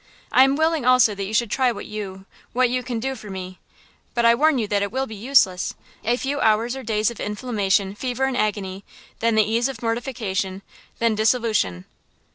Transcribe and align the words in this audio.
I 0.31 0.43
am 0.45 0.55
willing 0.55 0.83
also 0.83 1.13
that 1.13 1.25
you 1.25 1.33
should 1.35 1.51
try 1.51 1.71
what 1.71 1.85
you–what 1.85 2.71
you 2.71 2.81
can 2.81 2.99
do 2.99 3.13
for 3.13 3.29
me–but 3.29 4.25
I 4.25 4.33
warn 4.33 4.57
you 4.57 4.67
that 4.67 4.81
it 4.81 4.91
will 4.91 5.05
be 5.05 5.13
useless! 5.13 5.75
A 6.03 6.17
few 6.17 6.41
hours 6.41 6.75
or 6.75 6.81
days 6.81 7.11
of 7.11 7.19
inflammation, 7.19 7.93
fever 7.93 8.23
and 8.25 8.35
agony, 8.35 8.83
then 9.19 9.35
the 9.35 9.45
ease 9.47 9.67
of 9.69 9.83
mortification, 9.83 10.63
then 10.97 11.13
dissolution!" 11.13 11.85